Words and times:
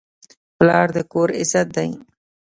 پلار 0.57 0.87
د 0.95 0.97
کور 1.11 1.29
عزت 1.41 1.67
دی. 1.77 1.89